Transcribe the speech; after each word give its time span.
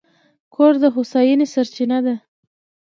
کور 0.53 0.73
د 0.83 0.85
هوساینې 0.95 1.47
سرچینه 1.53 1.97
ده. 2.05 2.15